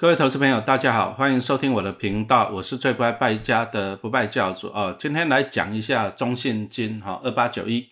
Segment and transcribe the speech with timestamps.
[0.00, 4.94] 各位投资朋友，大家好，欢迎收听我的频道，我是最不爱败家的不败教主哦。
[4.96, 7.88] 今天来讲一下中信金哈二八九一，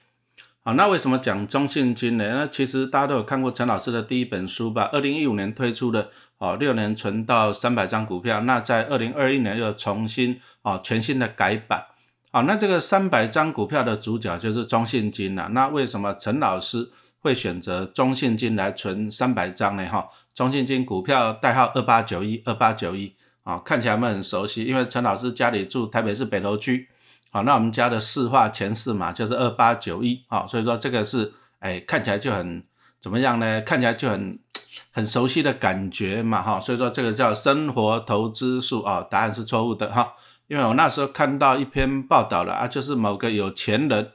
[0.63, 2.25] 好，那为什么讲中信金呢？
[2.33, 4.89] 那其实大家都有看过陈老师的第一本书吧？
[4.93, 11.87] 二零一五年推出的哦，六年存到三百张股票，那在二零二一年又重新哦全新的改版，
[12.31, 15.49] 好，那这个三百张股票的主角就是中信金了。
[15.51, 16.89] 那为什么陈老师
[17.27, 19.85] 会选择中信金来存三百张呢？
[19.89, 20.09] 哈？
[20.33, 26.89] 中信金股票代号二八九一二八九一啊，看起来我们很熟悉，因为陈老师家里住台北市北投区，
[27.31, 32.63] 好，那我们家的市话前四码就是二八九一啊，所以说这个是哎看起来就很
[33.01, 33.61] 怎么样呢？
[33.63, 34.39] 看起来就很
[34.93, 40.13] 很熟悉的感觉嘛哈，所以说这个叫生活投资术啊，答案是错误的哈，
[40.49, 44.13] 因为我那时候看到一篇报道了啊，就是某个有钱人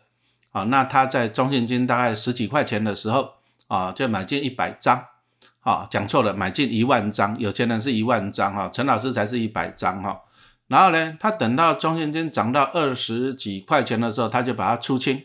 [0.52, 3.34] 啊，那他在中信金大概十几块钱的时候
[3.68, 5.05] 啊，就买进一百张。
[5.59, 10.22] 好，讲错了，买进一万张，有钱人是一万张哈，陈老师才是一百张哈。
[10.67, 15.22] 然后呢，他等到中信金涨到二十几块钱的时候，他就把它出清。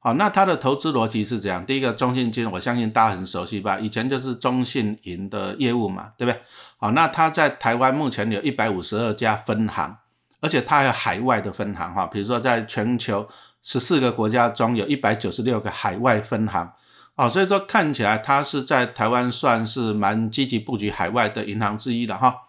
[0.00, 6.40] 好，那他的投资逻辑是这样：第一个，中信金我相信大家很熟悉吧，以前就是中信银的业务嘛，对不对？
[6.78, 9.96] 好，那他在台湾目前有一百五十二家分行，
[10.40, 13.28] 而且他还有海外的分行哈，比如说在全球
[13.62, 16.72] 十四个国家中有一百九十六个海外分行。
[17.16, 22.42] 哦，所以说看起来它是在台湾算是蛮积极布局海外的银行之一的哈。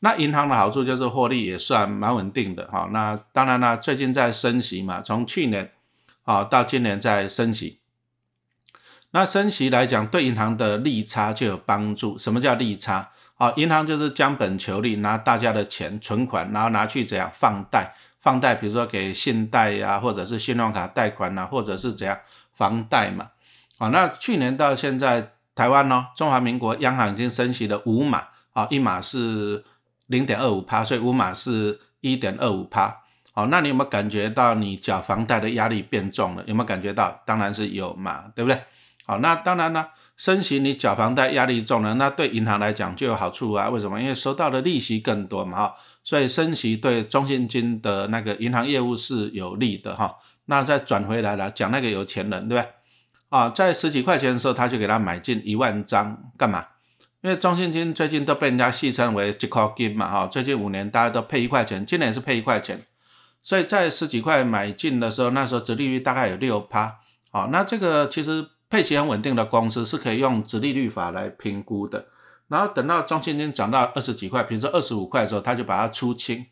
[0.00, 2.88] 那银行的好处就是获利也算蛮稳定的哈。
[2.92, 5.70] 那当然了，最近在升息嘛，从去年
[6.24, 7.78] 啊到今年在升息。
[9.12, 12.18] 那升息来讲，对银行的利差就有帮助。
[12.18, 13.10] 什么叫利差？
[13.36, 17.94] 啊，银行就是将本求利，拿大家的钱存款，然后拿去怎样放贷？
[18.20, 22.18] 放贷，比如说给信贷呀，或者是信用卡贷款呐，或者是怎样
[22.52, 23.28] 房贷嘛。
[23.78, 29.64] 啊，那去年到现在，台湾呢，中华民国央行已经升息了五码，啊，一码是
[30.06, 33.02] 零点二五趴，所以五码是一点二五趴。
[33.32, 36.42] 好，那你有没有感觉到你缴房贷的压力变重了？
[36.46, 37.22] 有没有感觉到？
[37.24, 38.60] 当然是有嘛，对不对？
[39.06, 39.86] 好，那当然呢，
[40.16, 43.68] 升息你缴房贷压力重了，那对银行来讲就有好处啊。
[43.68, 44.00] 为什么？
[44.00, 45.76] 因为收到的利息更多嘛，哈，
[46.08, 50.16] 所以升息对中信金的那个银行业务是有利的，哈。
[50.46, 52.72] 那再转回来了，讲那个有钱人，对不对？
[53.28, 56.64] 啊，在十几块钱的时候，他就给他买进一万张，干嘛？
[57.20, 62.82] 因为中信金最近都被人家戏称为一块金嘛，哈，最近五年大家都配一块钱，今年是配一块钱，
[63.42, 72.06] 所以在十几块买进的时候，那时候殖利率大概有六趴，好，那这个其实配息很稳定的公司是可以用殖利率法来评估的。
[72.48, 76.44] 然后等到中信金涨到二十几块，比如说二十五块的时候，他就把它出清，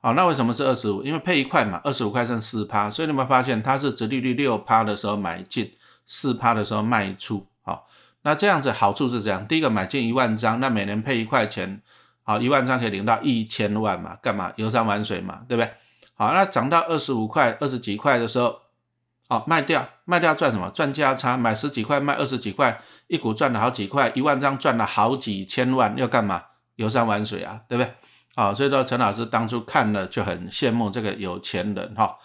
[0.00, 1.02] 好，那为什么是二十五？
[1.02, 5.72] 因为配一块嘛，二十五块剩四趴，所以你们发现它是殖利率六趴的时候买进。
[6.10, 7.86] 四趴的时候卖出，好，
[8.22, 11.82] 那这样子好处是这样，第一个买进一万张，那每年配一块钱，
[12.22, 15.70] 好，一万张可以领到一千万嘛，干嘛游山玩水嘛，对不对？
[16.14, 18.58] 好，那涨到二十五块、二十几块的时候，
[19.28, 20.70] 哦卖掉，卖掉赚什么？
[20.70, 26.42] 赚价差，买十几块卖二十几块，一股赚了好几块，一万张赚了好几千万，要干嘛？
[26.76, 27.92] 游山玩水啊，对不对？
[28.36, 32.16] 好，所以说陈老师当初看了就很羡慕这个有钱人哈。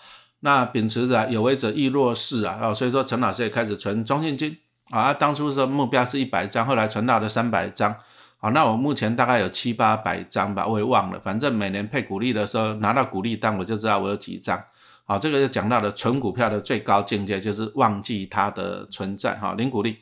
[0.42, 4.58] 那秉持着有为者亦若是啊，哦，所以说陈老师也开始存中信金
[4.92, 7.96] 啊，当初说目标是一百张，后来存到了三百张，
[8.38, 14.64] 好，那我目前大概有七八百张吧，我也忘了，反正每年配股利的时候拿到股利单，我就知道我有几张，
[15.06, 20.00] 好，这个就讲到了存股票的最高境界，就是忘记它的存在，哈，零股利，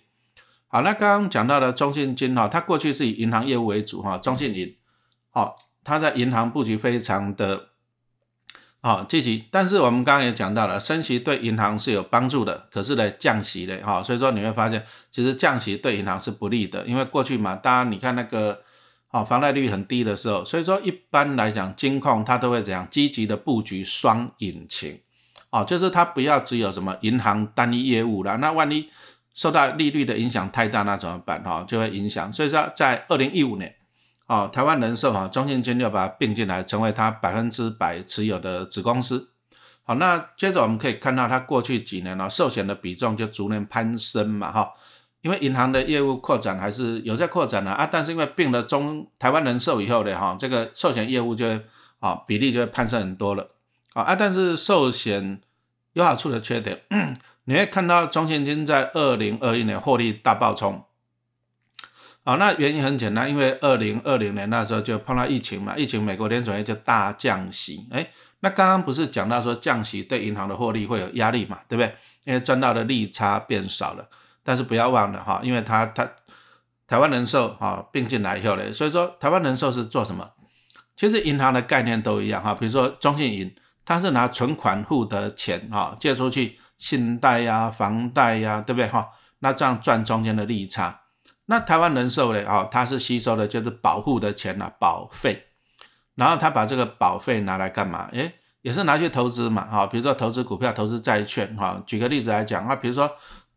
[0.68, 4.76] 好，那刚刚讲到的中信金哈，它过去是以银行业务为主哈，中信银，
[5.30, 7.68] 好，它在银行布局非常的。
[8.84, 18.64] 好积极，但是我们刚刚也讲到了，升息对银行是有帮助的，可是呢，降息的哈，所以说你会发现，其实降息对银行是不利的，因为过去嘛，大家你看那个，
[19.12, 25.00] 哦，房贷率很低的时候，所以说一般来讲，金控它都会怎样积极的布局双引擎，
[25.50, 28.90] 哦，就是它不要只有什么银行单一业务了，那万一
[29.34, 31.64] 受到利率的影响太大，那怎么办哈？
[31.68, 33.76] 就会影响，所以说在二零一五年。
[34.28, 39.30] 哦，台湾人寿哈，中信金就把它并进来，成为它百分之百持有的子公司。
[39.84, 44.72] 好，那接着我们可以看到，它过去几年呢，寿险的比重就逐年攀升嘛，哈，
[45.22, 51.46] 因为银行的业务扩展还是有在扩展的啊，但是因为并了中台湾人寿以后呢，哈，这个寿险业务就
[52.00, 53.50] 啊比例就会攀升很多了。
[53.94, 55.40] 啊啊，但是寿险
[55.94, 56.82] 有好处的缺点，
[57.46, 60.84] 你会看到中信金在二零二一年获利大爆冲。
[62.24, 68.08] 好，那原因很简单，因为二零二零年那时候就碰到疫情嘛，疫情美国联储会就大降息，哎，
[68.40, 71.94] 那刚刚不是讲到说降息对银行的获利会有压力嘛，对不对？
[72.24, 74.08] 因为赚到的利差变少了，
[74.44, 76.10] 但是不要忘了哈，因为它它
[76.88, 80.30] 台湾人寿啊并进来以后呢，所以说台湾人寿是做什么？
[80.96, 83.56] 其实银行的概念都一样哈，比如说中信银，
[83.86, 89.08] 它是拿存款户的钱哈借出去，信贷呀、房贷呀，对不对哈？
[89.40, 91.02] 那这样赚中间的利差。
[91.46, 92.44] 那台湾人寿呢？
[92.48, 95.48] 哦，它是吸收的就是保护的钱呐，保费。
[96.16, 98.08] 然后他把这个保费拿来干嘛？
[98.12, 101.82] 诶，也是拿去投资嘛，哈，比如说投资股票、投资债券，哈。
[101.88, 103.10] 举个例子来讲啊，比如说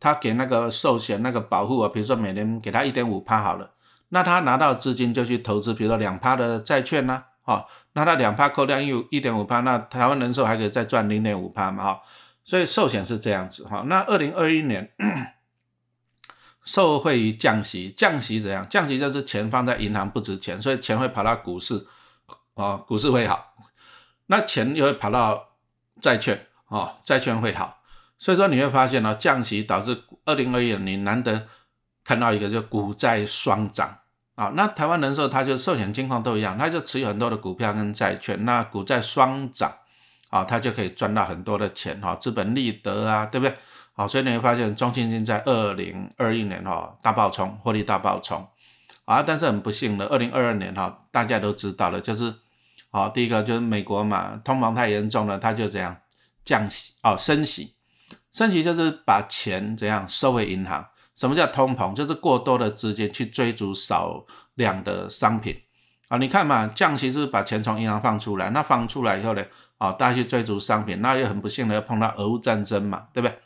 [0.04, 3.70] 他给那个寿险那个保护啊，比如说每年给他一点五趴好了，
[4.10, 12.02] 那他拿到资金就去投资，比如说两趴的债券呢，哈，那他两趴扣掉一一点五趴，那台湾人寿还可以再赚零点五趴嘛，哈。
[12.44, 13.84] 所以寿险是这样子，哈。
[13.86, 14.92] 那二零二一年
[16.62, 18.66] 受惠于降息，降息怎样？
[18.68, 21.86] 降息就是钱放在银行不值钱，所以钱会跑到股市。
[22.52, 23.54] 啊，股市会好，
[24.26, 25.48] 那钱又会跑到
[25.98, 27.78] 债券，哦，债券会好，
[28.18, 31.46] 所以说你会发现呢，降息导致二零二一年你难得
[32.04, 33.98] 看到一个就股债双涨
[34.34, 34.52] 啊。
[34.54, 39.70] 那台湾人寿它就寿险金况都一样，它就持有很多的股票跟债券，那股债双涨
[40.30, 43.54] 啊，它就可以赚到很多的钱哈，资本利得啊，对不对？
[43.92, 48.46] 好，所以你会发现中信金在二零二一年哈大爆冲，获利大爆冲
[49.04, 52.34] 啊，但是很不幸的，二零二二年哈大家都知道了，就是。
[52.90, 55.96] 好，第一个就是美国嘛，通膨太严重了，它就这样
[56.44, 57.73] 降息哦，升息，
[58.34, 60.84] 升息就是把钱怎样收回银行。
[61.14, 61.94] 什么叫通膨？
[61.94, 65.56] 就是过多的资金去追逐少量的商品
[66.08, 66.18] 啊。
[66.18, 69.44] 你看嘛，降息是把钱从银行放出来，那放出来以后呢，
[69.78, 73.38] 哦，大家去追逐商品，那又很不幸的要碰到俄乌战争嘛，对不对？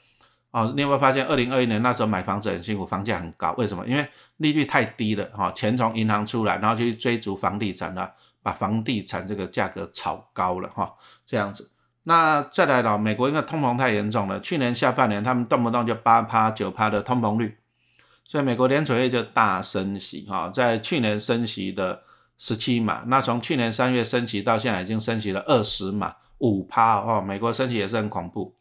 [0.53, 3.87] 哦，你有没有发现，二零二一年那时候买房子很辛苦，房价很高，为什么？
[3.87, 4.09] 因为
[4.39, 8.11] 利率太低了，哈，钱从银行出来，然后就去追逐房地产了。
[8.41, 10.91] 把房地产这个价格炒高了哈，
[11.27, 11.71] 这样子。
[12.09, 17.59] 那再来了，美国因为通膨太严重了，去年下半年他们动不动就八趴九趴的通膨率，
[18.25, 22.01] 所以美国联储会就大升息哈，在去年升息的
[22.39, 28.55] 十七码，那从去年三月升息到现在已经升息了二十码五趴哦，美国升息也是很恐怖。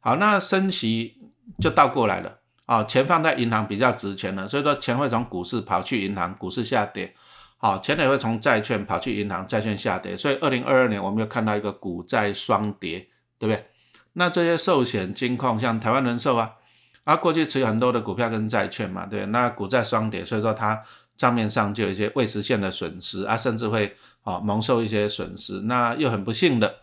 [0.00, 1.18] 好，那升息
[1.60, 7.14] 就倒过来了啊，钱放在银行比较值钱了，所以说钱会从股市跑去银行，股市下跌。
[7.60, 13.66] 好，钱也会从债券跑去银行，债券下跌，所以二零二二年我们又看到一个股债双跌，对不对？
[14.12, 16.54] 那这些寿险金控，像台湾人寿啊，
[17.02, 20.80] 啊过去持有很多的股票跟债券嘛，对，那股债双跌，所以说它
[21.16, 25.62] 账面上就有一些未实现的损失啊，甚至会啊蒙受一些损失。
[25.62, 26.76] 那又很不幸的，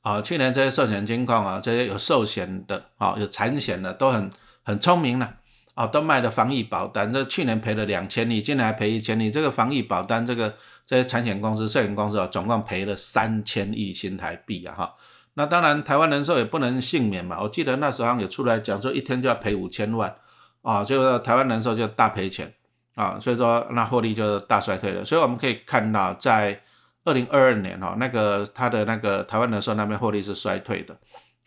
[0.00, 4.30] 啊，去年这些寿险金控啊，这些有寿险的啊，有产险的都很
[4.62, 5.34] 很聪明了。
[5.74, 9.28] 啊都卖的防疫保单，这去年赔了两千亿，今年还赔一千亿。
[9.28, 10.54] 这个防疫保单，这个
[10.86, 14.72] 这些产险公司、寿险公司啊，总共赔了三千亿新台币啊！
[14.72, 14.94] 哈，
[15.34, 17.40] 那当然台湾人寿也不能幸免嘛。
[17.40, 20.14] 我记得那时候有出来讲说，一天就要赔五千万
[20.62, 22.54] 啊，就说台湾人寿就大赔钱
[22.94, 25.04] 啊，所以说那获利就大衰退了。
[25.04, 26.60] 所以我们可以看到，在
[27.04, 30.96] 二零二二年哈，那个他的那个台湾人寿那边获利是衰退的，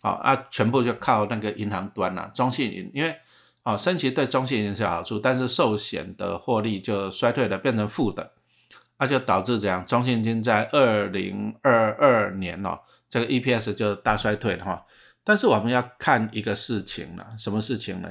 [0.02, 3.16] 好啊，全部就靠那个银行端了，中信银，因为。
[3.68, 8.32] 哦，升息对中信银是有好处，但是寿险的获利就衰退了，变成负的，
[8.98, 12.80] 那就导致这样，中信金在二零二二年哦，
[13.10, 14.86] 这个 EPS 就大衰退了哈。
[15.22, 18.10] 但是我们要看一个事情了，什么事情呢？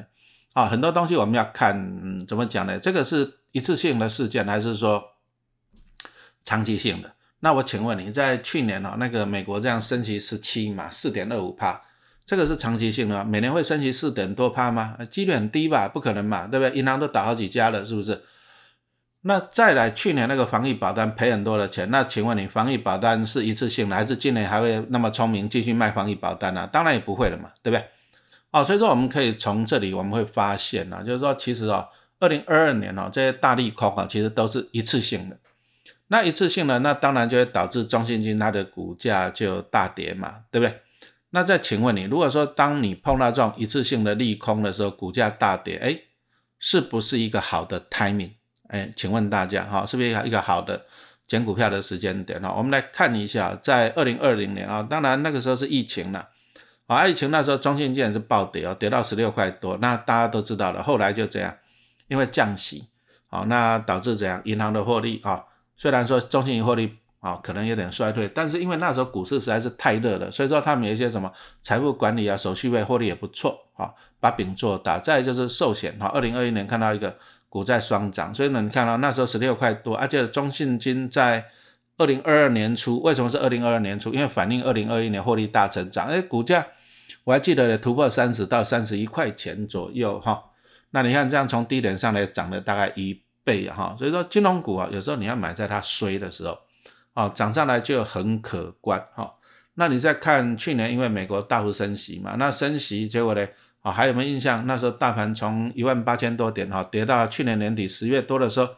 [0.52, 2.78] 啊，很多东西我们要看怎么讲呢？
[2.78, 5.02] 这个是一次性的事件，还是说
[6.44, 7.10] 长期性的？
[7.40, 11.80] 那我请问你在去年哦，那个美国这样升息十七嘛，四点二五帕。
[12.26, 14.96] 这个是长期性的，每年会升息四点多趴吗？
[15.08, 16.76] 几率很低吧，不可能嘛，对不对？
[16.76, 18.20] 银行都倒好几家了，是不是？
[19.22, 26.68] 那再来，去年那个防疫保单赔很多的钱，那请问你，防疫保单是一次性的，还是今年还会那么聪明继续卖防疫保单呢？
[26.72, 27.84] 当然也不会了嘛，对不对？
[28.50, 31.86] 哦，所以说我们可以从这里我们会发现啊，就是说其实哦，
[32.18, 35.36] 二零二二年哦这些大利空啊，其实都是一次性的。
[36.08, 40.80] 那一次性的，那当然就会导致中信金它的股价就大跌嘛，对不对？
[41.36, 45.94] 那再请问你，如果说当你碰到这种一次性的利空的时候，股价大跌，哎，
[46.58, 48.30] 是不是一个好的 timing？
[48.68, 50.86] 哎，请问大家哈，是不是一个一个好的
[51.28, 52.50] 捡股票的时间点哈？
[52.56, 56.26] 我们来看一下，在二零二零年啊，当然那个时候是疫情了，
[56.86, 61.54] 啊，疫情那时候中信建是暴跌哦，跌到十六块多，那大家都知道了，后来就这样，
[62.08, 62.86] 因为降息，
[63.26, 64.40] 好，那导致怎样？
[64.46, 65.44] 银行的获利啊，
[65.76, 66.96] 虽然说中信银获利。
[67.26, 71.28] 啊，可能有点衰退，但是因为那时候股市实在是太热了，所以说他们有一些什么
[71.60, 73.90] 财富管理啊、手续费获利也不错啊，
[74.20, 75.00] 把饼做大。
[75.00, 77.16] 再就是寿险哈，二零二一年看到一个
[77.48, 81.44] 股债双涨，所以呢，你看到那时候十六块多，而且中信金在
[81.98, 84.14] 二零二二年初，为什么是二零二二年初？
[84.14, 86.64] 因为反映二零二一年获利大成长，哎，股价
[87.24, 90.40] 我还记得突破三十到三十一块钱左右哈。
[90.90, 96.58] 那你看这样从低点上来涨了大概一倍哈，所以说金融股啊，有时候你要买在它衰的时候，
[97.16, 99.32] 啊，涨上来就很可观哈。
[99.78, 103.48] 那你再看去年因为美国大幅升息嘛，那升息结果呢，
[103.80, 104.66] 啊，还有没有印象？
[104.66, 108.68] 那时候大盘从一万八千多点哈，跌到去年年底十月多的时候，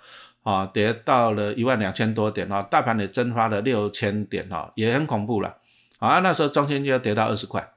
[0.45, 5.57] 啊，跌到了一万两千多点哈，大盘也蒸发了六千点哈，也很恐怖了。
[5.99, 7.73] 啊，那时候中线就要跌到二十块。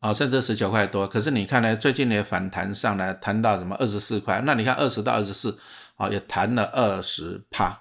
[0.00, 4.40] 啊，甚至十九块多，可是你看呢，最近也反弹上来，弹到什么二十四块？
[4.46, 5.58] 那你看二十到二十四，
[5.96, 7.78] 啊，也弹了二十趴，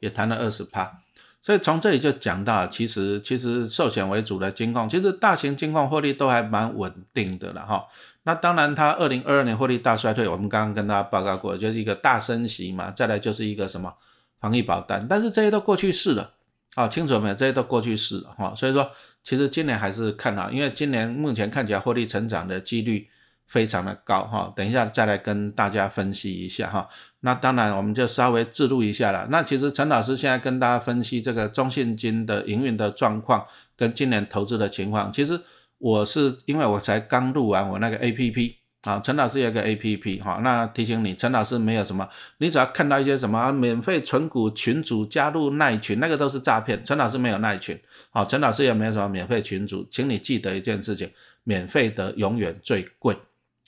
[0.00, 1.00] 也谈了二十趴。
[1.40, 7.86] 所以从这里就讲到，其实其实寿险为主的金矿，其实大型金矿获利都还蛮稳定的了哈。
[8.24, 13.94] 那当然，它二零二二年获利大衰退，我们刚刚跟大家报告过，就是一个大升息嘛，再来就是一个什么
[14.40, 16.32] 防疫保单，但是这些都过去式了。
[16.74, 17.34] 啊，清楚没有？
[17.34, 18.88] 这些都过去式了哈，所以说
[19.24, 23.08] 其实今年还是看好，因为今年目前看起来获利成长的几率
[23.48, 24.52] 非常的高哈。
[24.54, 26.88] 等一下再来跟大家分析一下哈。
[27.20, 29.26] 那当然我们就稍微自录一下了。
[29.28, 33.44] 那其实陈老师现在跟大家分析这个中信金的营运的状况
[33.76, 35.40] 跟今年投资的情况，其实
[35.78, 38.54] 我是因为我才刚录完我那个 A P P。
[38.82, 46.82] 啊，陈老师有个 A P P 哈，那提醒你，陈老师没有什么，你只要看到一些什么免费存股群主加入耐群，那个都是诈骗。
[46.84, 47.78] 陈老师没有耐群，
[48.10, 51.10] 好，陈老师也没有什么免费群主，请你记得一件事情，
[51.42, 53.16] 免费的永远最贵。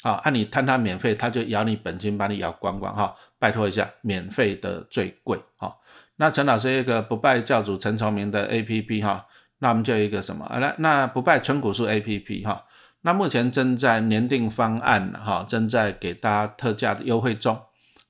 [0.02, 3.14] 好，按你贪他免费，他就咬你本金，把你咬光光哈。
[3.38, 5.38] 拜托一下，免费的最贵。
[5.57, 5.80] 好，
[6.16, 9.26] 那陈老师一个不败教主陈崇明的 A P P 哈，
[9.59, 10.47] 那我们就一个什么？
[10.59, 12.64] 来，那不败存股数 A P P 哈。
[13.02, 17.59] 那目前正在年定方案哈，正在给大家特价的优惠中。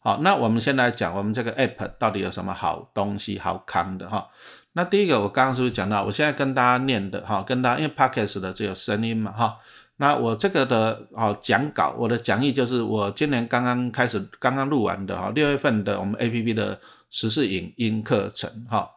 [0.01, 4.29] 好，那我们先来讲我们这个 app 到底有什么好东西、好康的哈。
[4.73, 6.03] 那第一个，我刚刚是不是讲到？
[6.05, 9.59] 我现在跟大家念的哈，跟大家因为 podcast 的只有声音嘛哈。
[10.01, 16.81] 那我这个的哦讲稿，我的讲义就是我今年刚刚开始、刚刚录完的哈，六月份的我们 app 的
[17.11, 18.91] 时事影音课程哈。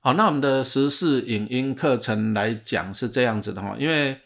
[0.00, 4.18] 好，那我们的时事影音课程来讲是这样子的哈，因为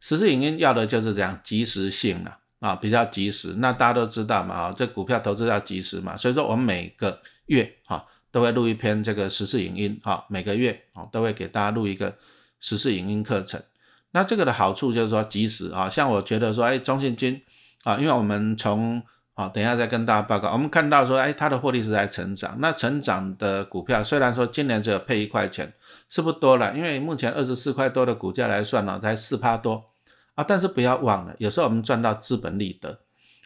[0.00, 3.54] 实时影音要的就是这样及时性了啊，比较及时。
[3.58, 12.16] 那大家都知道嘛啊，这股票投资要及时嘛，所以说我们每个月哈都会录一篇这个时事影音啊，每个月啊都会给大家录一个
[12.58, 13.62] 时事影音课程。
[14.12, 17.42] 那这个的好处就是说及时啊，像我觉得说哎，中信金
[17.84, 19.02] 啊，因为我们从
[19.34, 22.56] 啊等一下再跟大家报告，我们看到说哎，它的获利是在成长。
[22.60, 25.72] 那成长的股票虽然说今年只有配一块钱，
[26.08, 29.84] 是不多了，因为目前二十四块多的股价来算呢，才四趴多。
[30.34, 32.98] 啊，但是不要忘了，有时候我们赚到资本利得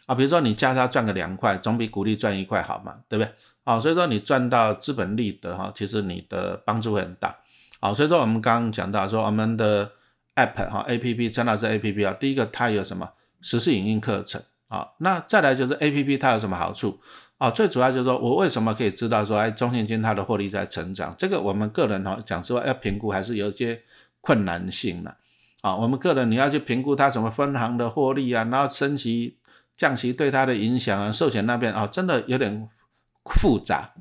[0.05, 3.33] 啊，比如说你加它赚个两块，总比股利赚一块好嘛，对不对？
[3.65, 7.35] 啊，所以说你赚到资本利得哈，其实你的帮助会很大。
[7.81, 9.91] 好，所以说我们刚刚讲到说我们的
[10.37, 13.09] app 哈，A P P 陈老师 A P P 啊，第一个它有什么
[13.41, 16.99] 实时影音课程啊，那再来就是 A P P 它有什么好处
[17.37, 17.49] 啊？
[17.51, 23.81] 最主要就是说我为什么可以知道说哎，中信金它的获利在成长，这个我们个人哈讲之外要评估还是有一些
[24.21, 25.17] 困难性的。
[25.61, 29.37] 啊，我们个人你要去评估它什么分行的获利啊，然后升息、
[29.75, 32.69] 降息对它的影响啊，寿险那边啊，真的有点
[33.25, 33.91] 复杂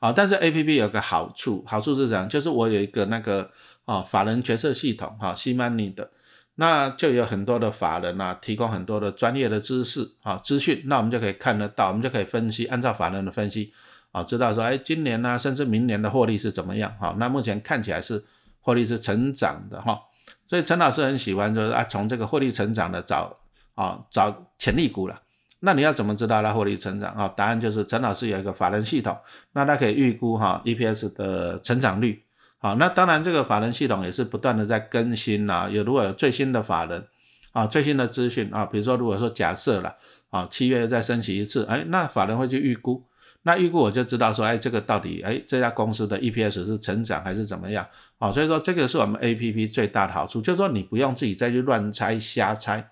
[0.00, 0.12] 啊。
[0.12, 3.50] 但是 A P P 有个好处，好处是这样，就是我有一个那个
[3.88, 6.10] 啊法人决策系统哈，西曼尼的，
[6.56, 13.72] 那就有很多的法人啊，提供很多的专业的知识啊资讯，那我们就可以看得到，我们就可以分析，按照法人的分析
[14.12, 16.94] 啊，知道说，哎，今年呢，甚至明年的获利是怎么样？
[17.00, 18.22] 哈，那目前看起来是
[18.60, 19.98] 获利是成长的哈。
[20.46, 23.34] 所以陈老师很喜欢，就是啊，从这个获利成长的找
[23.74, 25.18] 啊找潜力股了。
[25.60, 27.26] 那你要怎么知道它获利成长啊？
[27.36, 29.16] 答案就是陈老师有一个法人系统，
[29.52, 32.22] 那他可以预估哈 EPS 的成长率。
[32.60, 35.68] 好，那当然这个法人系统也是不断的在更新呐。
[35.70, 37.06] 有如果有最新的法人
[37.52, 39.96] 啊，最新的资讯啊，比如说如果说假设了
[40.30, 43.04] 啊，七月再升起一次，哎，那法人会去预估。
[43.42, 47.86] 那预估我就知道说，哎，这个到底，哎，这家公司的 EPS 是成长还是怎么样？
[48.18, 52.90] 啊，所以说这个是我们 APP 最大的好处，就是说你不用自己再去乱猜瞎猜，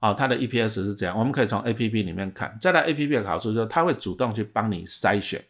[0.00, 2.56] 啊，它的 EPS 是这样，我们可以从 APP 里面看。
[2.60, 5.44] 再来 APP 的好处就是它会主动去帮你筛选，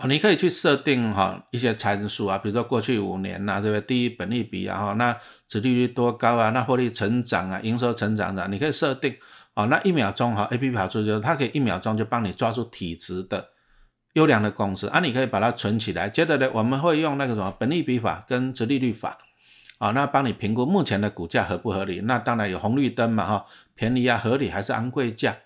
[0.00, 3.86] 啊，你可以去设定哈一些参数啊，比如说过去五年呐，对不对？
[3.86, 5.14] 第一本利比啊，那
[5.46, 6.48] 殖利率多高啊？
[6.50, 9.14] 那获利成长啊，营收成长的，你可以设定。
[9.54, 13.48] 哦，那一秒钟哈，A P P 好处就是它可以一秒钟就帮你抓住体值的
[14.14, 16.08] 优良的公司啊，你可以把它存起来。
[16.08, 19.18] 接着呢，我们会用那个什么本利比法跟折利率法，
[19.76, 22.00] 啊，那帮你评估目前的股价合不合理。
[22.04, 25.36] 那当然有红绿灯嘛哈，便宜啊，合理还是昂贵价。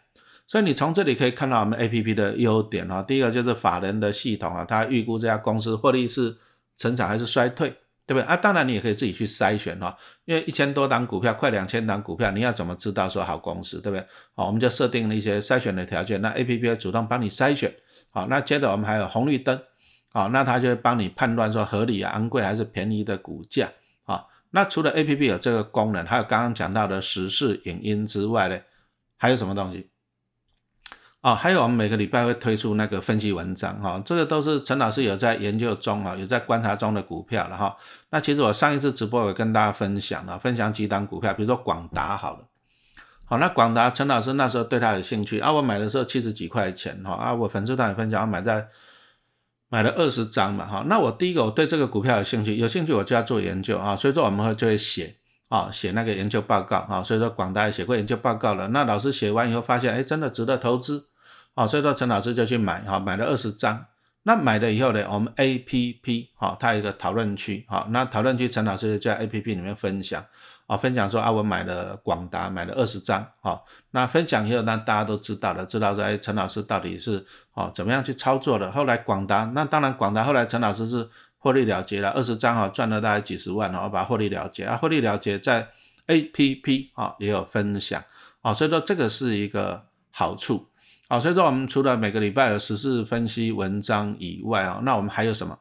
[0.46, 6.36] 所以你从这里可以看到我们 A P P 的优点啊，第一个就是法人的系统啊，它预估这家公司获利是
[6.76, 7.74] 成长还是衰退
[8.06, 8.36] 对不对啊？
[8.36, 9.96] 当然你也可以自己去筛选哈，
[10.26, 14.06] 因为一千多档股票，快两千档股票，你要怎么知道说好公司，对不对？
[14.34, 17.74] 好，我们就设定了一些筛选的条件，那 A P P 会主动帮你筛选。
[18.10, 19.58] 好，那接着我们还有红绿灯，
[20.12, 23.72] 好，那它就会帮你判断说合理啊、昂贵还是便宜的股价。
[24.04, 28.60] 好，那除了 A P P 有这个功能，还有刚刚讲到的时事影音之外呢，
[29.16, 29.88] 还有什么东西？
[31.24, 37.74] 哦，还有我们每个礼拜会推出那个分析文章，哈，这个都是陈老师有在研究中啊，有在观察中的股票了哈。
[38.10, 42.40] 那其实我上一次直播有跟大家分享了，分享几档股票，比如说广达好了，
[43.24, 48.68] 好，那广达陈老师那时候对他有兴趣啊，我买的时候七十几块钱哈，啊，我粉丝团也分享，我买在
[49.70, 55.16] 买了二十张嘛，哈，那我第一个我对这个股票有兴趣，有兴趣我就要做研究啊，所以说我们会就会写
[55.48, 61.06] 啊，写那个研究报告啊，所以说广达也写过研究报告了，那老师写完以后发现，哎，真的值得投资。
[61.54, 63.86] 好，所以说陈老师就去买，哈，买了二十张。
[64.26, 70.24] 那买了以后呢，我们 A P P，哈，它有一个讨论区，哈，那讨论区陈老师就在 A P P 里面分享，
[70.66, 78.72] 啊，分享说啊，我买了广达，买了二十张，好，那分享以后，那大家都知道了，知道说，哎，陈老师到底是，哦，怎么样去操作的？
[78.72, 81.06] 后来广达，那当然广达后来陈老师是
[81.36, 85.68] 获利了结了，二十张，哈，赚了大概几十万，然后把获利了结，啊，获利了结在
[86.06, 88.02] A P P，啊，也有分享，
[88.40, 90.66] 啊，所以说这个是一个好处。
[91.08, 95.58] 好，所以说我们除了每个礼拜有时事分析文章以外啊，那我们还有什么？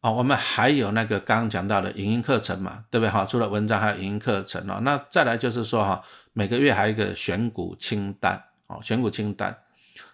[0.00, 3.10] 哦，我们还有那个刚刚讲到的影音课程嘛，对不对？
[3.10, 4.80] 哈，除了文章还有影音课程哦。
[4.82, 9.56] 那再来就是说哈，每个月还有一个选股清单哦，选股清单。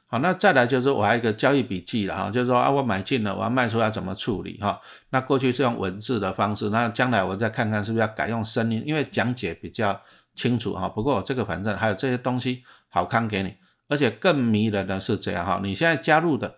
[0.09, 4.79] 好，那再来就是我还有一个交易笔记了哈，就是说啊，我买进了，我要卖出要怎么处理哈？
[5.11, 9.99] 那过去是用文字的方式，那将来我再看看是不是要改用声音，因为讲解比较
[10.35, 10.89] 清楚哈。
[10.89, 13.55] 不过这个反正还有这些东西好看给你。
[13.88, 16.57] 而且更迷人的是这样哈，你现在加入的，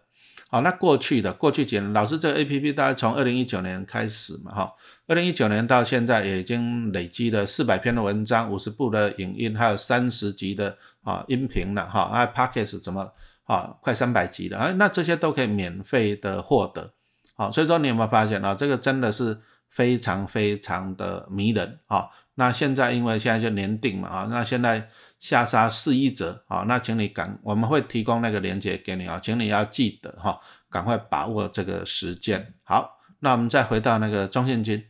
[0.48, 4.72] 好，那过去的过去几年，老师这个 A P P 大概从二零一九年开始嘛哈，
[5.06, 13.12] 二零一九年到现在也已经累积了四百篇的文章，五十部的影音，还有三十集的啊音频了哈，还有 Podcast 怎么
[13.44, 16.92] 啊，快三百集了啊，那这些都可以免费的获得，
[17.36, 19.38] 好，所以说你有没有发现啊，这个真的是
[19.68, 24.88] 非常非常的迷人啊，那现在因为现在就年定嘛啊，那现在。
[25.20, 32.54] 下杀四亿折，好，那请你赶，我们会提供那个链接给你啊，请你要记得哈，赶快把握这个时间。
[32.64, 34.82] 好，那我们再回到那个中信金，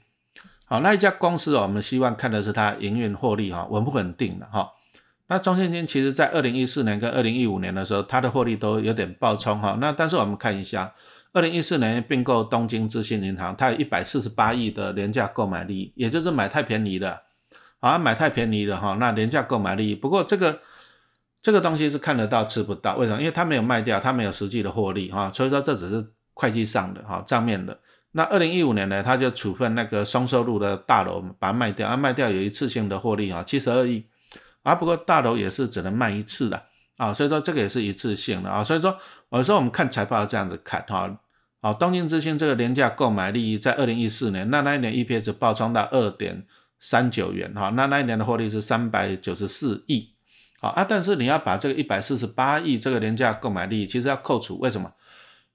[0.65, 4.71] 好，那一家公司我们希望看的是它营运获利哈，稳不稳定的哈。
[5.27, 9.77] 那中信金其实在二零一四年跟二零一五年的时候，它的获利都有点暴冲哈。
[9.81, 10.95] 那但是我们看一下，
[11.33, 17.21] 二零一四年并购东京资信银行，它有一百四十八亿的廉价购买力，也就是买太便宜了。
[17.81, 19.95] 啊，买太便宜了哈，那廉价购买力。
[19.95, 20.61] 不过这个
[21.43, 23.19] 这个东西是看得到吃不到，为什么？
[23.19, 27.79] 因为它没有卖掉，它没有实际的获利哈，所以说这只是会计上的哈账面的。
[28.13, 34.05] 那二零一五年呢，他就处分那个双收入的大楼，把它卖掉，啊卖掉有一次性的获利哈，七十二亿。
[34.63, 36.63] 啊，不过大楼也是只能卖一次的
[36.99, 38.99] 啊，所以说这个也是一次性的啊，所以说
[39.31, 41.11] 我说我们看财报这样子看哈，
[41.63, 46.45] 啊，东京之星这个廉价购买利益在二零一四年，那那一年 EPS 爆冲到二点。
[46.81, 50.15] 三九元哈，那那一年的获利是三百九十四亿，
[50.59, 54.91] 好啊，但是你要把这个一百四十八亿这个廉价购买力，其实要扣除，为什么？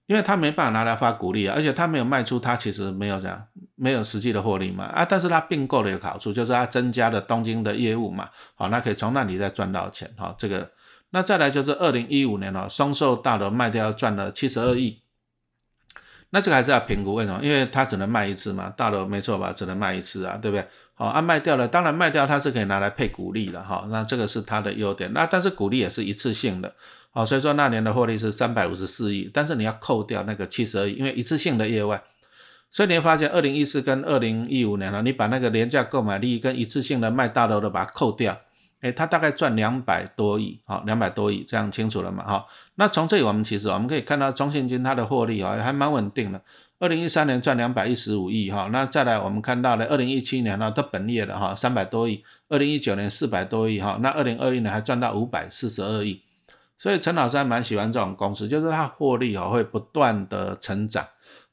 [0.05, 10.69] 因为他没办法拿来发股利啊，而且他没有卖出，他其实没有这样，没有实际的获利嘛啊，但是他并购的一个好处就是他增加了东京的业务嘛，好，那可以从那里再赚到钱哈，这个，
[11.09, 15.01] 那再来就是二零一五年了，松寿大楼卖掉赚了七十二亿。
[16.31, 17.39] 那这个还是要评估，为什么？
[17.41, 19.53] 因为它只能卖一次嘛，大楼没错吧？
[19.55, 20.67] 只能卖一次啊，对不对？
[20.97, 25.11] 好，啊卖掉了，当然卖掉它是可以拿来配股利的哈，那这个是它的优点。
[25.11, 26.73] 那但是股利也是一次性的，
[27.11, 32.01] 好，所以说那年的获利是三百五十四亿，但是你要扣掉那个七十二亿，因为一次性的业外，
[32.71, 38.37] 所以你会发现二零一四跟二零一五年呢，你把那个廉价购买力跟一次性的卖大楼的把它扣掉。
[38.81, 42.23] 哎，它大概赚两百多亿，好，两百多亿，这样清楚了嘛？
[42.23, 46.39] 哈，那从这里我们其实我们可以看到中信金它的获利啊，还蛮稳定的。
[46.85, 56.21] 二零一三年赚两百一十五亿，哈，那再来我们看到了二零一七年呢，它本业的哈三百多亿，二零一九年四百多亿，哈，那二零二一年还赚到五百四十二亿。
[56.77, 61.03] 所以陈老师还蛮喜欢这种公司，就是它获利哈会不断的成长，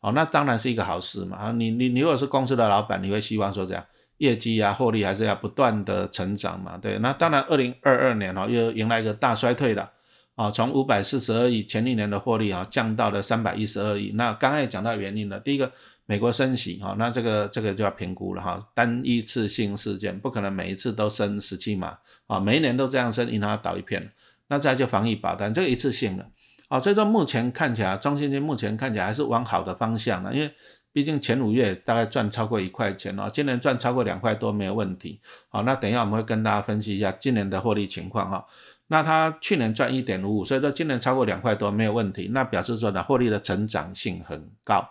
[0.01, 1.51] 哦，那当然是一个好事嘛。
[1.53, 3.83] 你你你如果是公司的老板，你会希望说这样。
[4.19, 6.97] 业绩啊，获利还是要不断的成长嘛，对。
[6.99, 9.91] 那当然，二零二二年哦，又迎来一个大衰退了，
[10.35, 14.13] 啊，从五百四十二亿前一年的获利啊，降到了三百一十二亿。
[14.15, 15.71] 那刚才讲到原因了，第一个，
[16.07, 24.11] 美国升息哈，那这个这个就要评估了哈，单一次性事件不可能每一次都升十七码啊，每一年都这样升，银行倒一片。
[24.49, 26.27] 那再就防疫保单，这个一次性的，
[26.69, 30.53] 啊，所以说目前看起来，中信金目前看起来还是往好的方向了，因为。
[30.93, 35.21] 毕竟前五月大概赚超过一块钱哦，今年赚超过两块多没有问题。
[35.49, 38.45] 好，那等一下我们会跟大家分析一下今年的获利情况哈。
[38.89, 44.87] 那它去年赚一点五五，所以说今年超过两块多没有问题，那表示说呢，获利的成长性很高。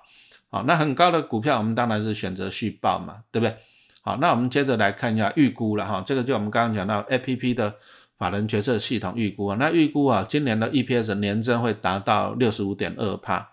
[0.49, 3.55] 好，那很高的股票我们当然是选择续报嘛，对不对？
[4.01, 7.75] 好，那我们接着来看一下预估了哈，这个就我们刚刚讲到 A P P 的
[8.17, 13.50] 法人决策系统预估啊，那预估啊，今年的 E P S 年增会达到六十五点二帕。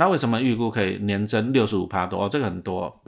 [0.00, 2.24] 那为什么预估可以年增六十五帕多？
[2.24, 3.02] 哦，这个很多。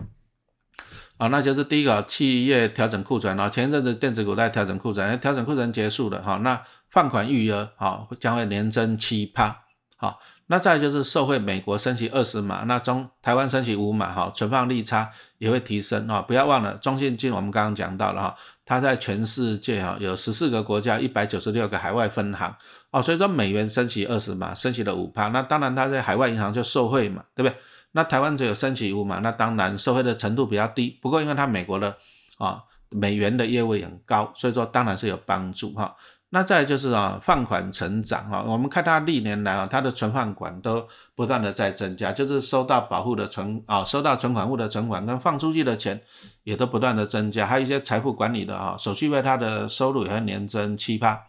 [1.16, 9.62] 好，那就是第一个企业调整库存，然后前一阵子电子股在调整库存，调整库存结束了，哈，那放款预额好将会年增七帕，
[9.96, 22.54] 好，那再就是受惠美国升息二十码，那中台湾升息五码，哈，存放利差也会提升，哈，不要忘了中信金我们刚刚讲到了，哈，它在全世界哈有十四个国家一百九十六个海外分行，
[22.92, 27.58] 哦，所以说美元升息二十码，升息了五帕，那当然它在海外银行就受惠嘛，对不对？
[27.92, 30.98] 那台湾只有升息五嘛，那当然受惠的程度比较低。
[31.02, 31.96] 不过因为它美国的
[32.38, 35.96] 啊美元的业务很高，所以说当然是有帮助哈。
[36.34, 46.00] 那再就是啊放款成长哈，我们看它历年来啊它的存放款都不断的在增加，就是收到保护的存啊收到存款户的存款跟放出去的钱
[46.44, 51.20] 也都不断的增加，还有一些财富管理的啊手续费它的收入也会年增七八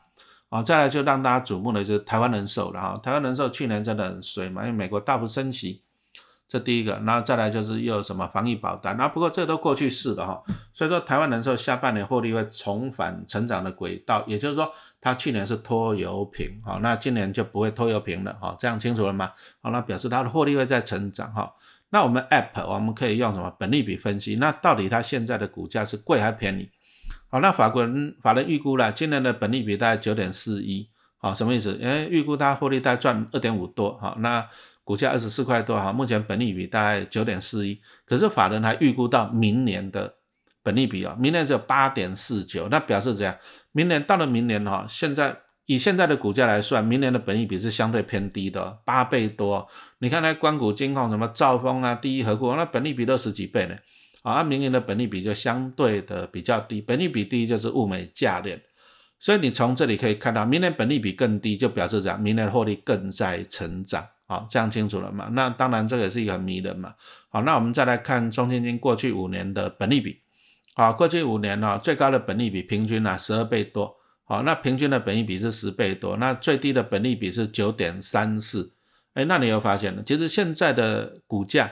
[0.53, 0.63] 啊。
[0.63, 5.81] 再来就让大家瞩目的就是台湾人寿了哈，台湾人寿去年真的很衰嘛，因为美国大幅升息。
[6.45, 19.31] 这第一个，然后再来就是又有什么防疫保单，那不过这都过去式了哈，所以说台湾人寿下半年获利会重返成长的轨道，也就是说它去年是拖油瓶，好，那今年就不会拖油瓶了，好，这样清楚了吗？
[19.61, 21.51] 好，那表示它的获利会在成长哈。
[21.89, 24.35] 那我们 App 我们可以用什么本利比分析？
[24.35, 26.69] 那到底它现在的股价是贵还是便宜？
[27.33, 31.73] 好，那法国人法人预估了今年的本利比大概九点四一，好，什么意思？
[31.81, 34.47] 为预估它获利大概赚二点五多，好，那。
[34.85, 40.13] 股价二十四块多哈，目前本利比大概九点四一，可是法人还预估到明年的
[40.61, 43.33] 本利比啊，明年只有八点四九，那表示怎样？
[43.71, 49.65] 明年到了明年哈，现在以现在的股价来算，明年的本利比是相对偏低的，八倍多。
[49.99, 53.77] 你看那关谷金控什么兆丰啊，第一和库，那本利比都十几倍呢，
[54.23, 58.59] 啊，明年的本利比就相对的比较低，本利比低就是物美价廉，
[59.19, 62.19] 所以你从这里可以看到，明年本利比更低，就表示怎样？
[62.19, 64.03] 明年的获利更在成长。
[64.25, 65.29] 好，这样清楚了嘛？
[65.33, 66.95] 那当然，这个也是一个很迷人嘛。
[67.29, 70.21] 好，那我们再来看中信金过去五年的本利比。
[70.75, 73.93] 好，过去五年呢，最高的本利比平均呢十二倍多。
[74.23, 78.73] 好，那平均的本利比是十倍多，那最低的本利比是九点三四。
[79.13, 80.01] 哎，那你有发现呢？
[80.05, 81.69] 其实现在的股价，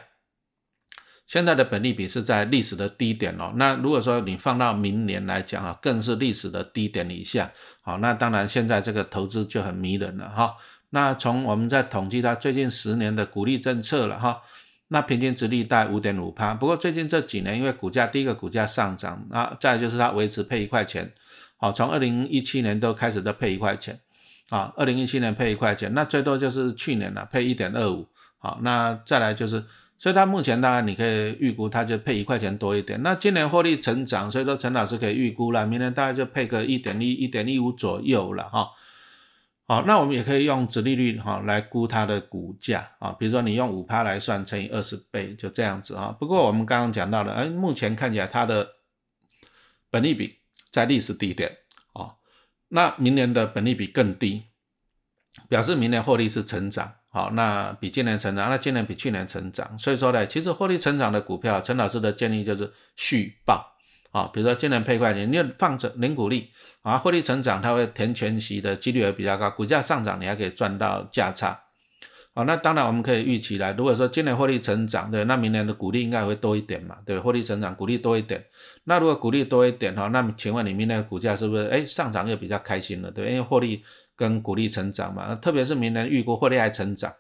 [1.32, 3.54] 现在的本利比是在历史的低点哦。
[3.56, 7.50] 那如果说你放到明年来讲啊，更是历史的低点以下。
[7.82, 10.54] 好，那当然现在这个投资就很迷人了哈。
[10.90, 14.42] 那从我们在统计它最近十年的股利政策了哈，
[14.90, 16.54] 那平均值率大概五点五趴。
[16.54, 21.14] 不过最近这几年因为股价第一个股价上涨，啊，再就是它维持配一块钱，
[21.56, 23.98] 好，从二零一七年都开始都配一块钱，
[24.50, 28.06] 啊，二零一七年配一块钱，那最多就是去年了配一点二五，
[28.38, 29.64] 好，那再来就是，
[30.02, 33.04] 所以它目前大概你可以预估它就配一块钱多一点。
[33.04, 38.68] 那今年获利成长，所以说陈老师可以预估了，明年大概就配个一点一、一点一五左右了哈。
[39.68, 46.16] 好，那我们也可以用殖利率哈来估它的股价啊，比如说你用五趴来算，乘以二十倍，就这样子啊。
[46.20, 48.68] 不过我们刚刚讲到了，哎，目前看起来它的
[49.92, 50.40] 本利比
[50.72, 51.58] 在历史低点
[51.94, 52.16] 啊，
[52.70, 54.46] 那明年的本利比更低，
[55.48, 63.68] 表示明年获利是成长，好，那比今年成长，那今年比去年成长，所以说呢，其实获利成长的股票，陈老师的建议就是续报。
[64.12, 66.50] 啊，比如说今年配块你，你放着零股利，
[66.82, 71.58] 啊，获利成长，它会填全息的几率也比较高，股价上涨你还可以赚到价差。
[72.34, 78.42] 好，那当然我们可以预期来，如果说今年获利成长，对，那明年的股利应该会多一点嘛，对，获利成长，股利多一点。
[78.86, 83.84] 那如果股利多一点哈，那请问你明年的股价是不是哎上涨又比较开心了，对，因为获利
[84.16, 87.14] 跟股利成长嘛，特别是明年预估获利还成长。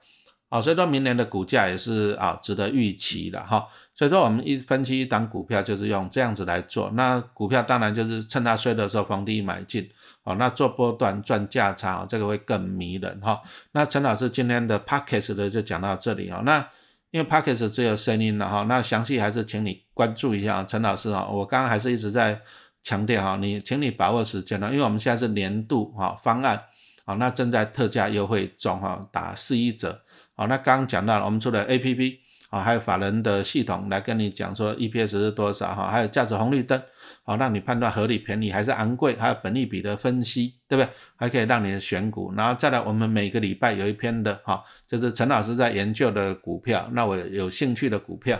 [0.53, 3.65] 好，所以说明年的股价也是啊，值得预期的哈。
[3.95, 6.91] 所以说我们一分期一档股票就是用这样子来做。
[6.93, 9.89] 那股票当然就是趁它衰的时候逢低买进，
[10.25, 13.41] 好，那做波段赚价差，这个会更迷人哈。
[13.71, 16.41] 那陈老师今天的 p a c k a g e 的就讲到这里哈。
[16.43, 16.67] 那
[17.11, 21.25] 因为 p a c k a g e 只有声音了哈，那详细还是请你关注一下陈老师哈。
[21.31, 22.37] 我刚刚还是一直在
[22.83, 26.61] 强调哈，你请你把握时间了，因为我们现在是年度哈方案，
[27.05, 30.01] 好，那正在特价优惠中哈，打四一折。
[30.35, 36.81] 好，那刚刚讲到了，我们除了 A P P 啊，还有法人的系统来跟你讲说 E P S 是多少哈，还有价值红绿灯，
[37.23, 40.89] 好让你判断合理便宜还是昂贵，还有本利比的分析，对不对？
[41.15, 48.37] 还可以让你选股，然后再来我们每个礼拜有一篇的哈，就是陈老师在研究的股票，那我有兴趣的股票，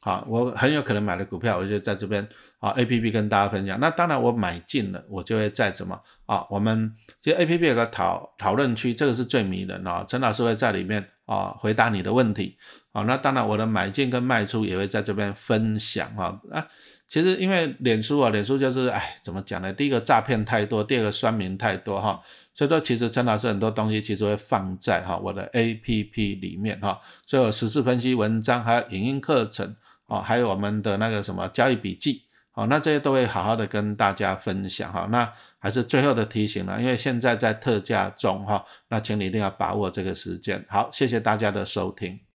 [0.00, 3.80] 好，我很有可能买的股票，我就在这边啊 A P P 跟大家分享。
[3.80, 6.44] 那当然我买进了，我就会在怎么啊？
[6.50, 10.04] 我们其实 A P P 有个讨讨论区，这个是最迷人啊。
[10.06, 12.56] 陈老师会在里面啊回答你的问题。
[12.92, 16.66] 好，那当然我的买进跟卖出也会在这边分享啊啊。
[17.06, 19.70] 其实因为脸书啊，脸书就是哎怎么讲呢？
[19.72, 22.20] 第一个诈骗太多，第二个酸民太多哈。
[22.54, 26.98] 所以说其实陈老师很多东西其实会放在哈我的 A P P 里面哈。
[27.26, 29.76] 所以有实时分析文章，还有影音课程。
[30.08, 32.22] 哦，还有我们的那个什么交易笔记，
[32.56, 35.06] 哦，那这些都会好好的跟大家分享哈。
[35.10, 40.64] 那还是最后的提醒了，因为现在在特价中哈，那请你一定要把握这个时间。
[40.66, 42.18] 好，谢谢大家的收听。